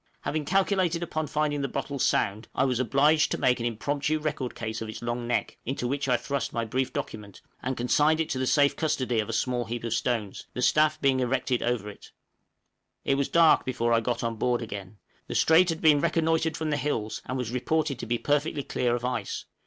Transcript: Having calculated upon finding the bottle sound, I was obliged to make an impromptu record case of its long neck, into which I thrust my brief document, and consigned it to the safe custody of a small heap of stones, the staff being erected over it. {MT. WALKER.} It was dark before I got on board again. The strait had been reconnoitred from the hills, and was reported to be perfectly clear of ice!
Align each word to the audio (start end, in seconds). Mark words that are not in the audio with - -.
Having 0.21 0.45
calculated 0.45 1.03
upon 1.03 1.27
finding 1.27 1.61
the 1.61 1.67
bottle 1.67 1.99
sound, 1.99 2.47
I 2.55 2.65
was 2.65 2.79
obliged 2.79 3.29
to 3.31 3.37
make 3.37 3.59
an 3.59 3.67
impromptu 3.67 4.17
record 4.17 4.55
case 4.55 4.81
of 4.81 4.89
its 4.89 5.03
long 5.03 5.27
neck, 5.27 5.59
into 5.63 5.87
which 5.87 6.07
I 6.07 6.17
thrust 6.17 6.51
my 6.53 6.65
brief 6.65 6.91
document, 6.91 7.43
and 7.61 7.77
consigned 7.77 8.19
it 8.19 8.27
to 8.29 8.39
the 8.39 8.47
safe 8.47 8.75
custody 8.75 9.19
of 9.19 9.29
a 9.29 9.31
small 9.31 9.65
heap 9.65 9.83
of 9.83 9.93
stones, 9.93 10.47
the 10.55 10.63
staff 10.63 10.99
being 11.01 11.19
erected 11.19 11.61
over 11.61 11.87
it. 11.87 12.07
{MT. 12.09 12.09
WALKER.} 12.09 12.11
It 13.05 13.13
was 13.15 13.29
dark 13.29 13.63
before 13.63 13.93
I 13.93 13.99
got 13.99 14.23
on 14.23 14.37
board 14.37 14.63
again. 14.63 14.97
The 15.27 15.35
strait 15.35 15.69
had 15.69 15.81
been 15.81 16.01
reconnoitred 16.01 16.57
from 16.57 16.71
the 16.71 16.77
hills, 16.77 17.21
and 17.27 17.37
was 17.37 17.51
reported 17.51 17.99
to 17.99 18.07
be 18.07 18.17
perfectly 18.17 18.63
clear 18.63 18.95
of 18.95 19.05
ice! 19.05 19.45